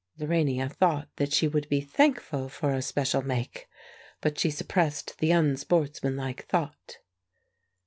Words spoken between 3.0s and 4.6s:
make, but she